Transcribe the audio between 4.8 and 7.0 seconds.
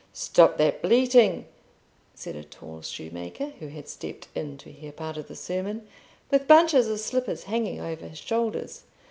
part of the sermon, with bunches of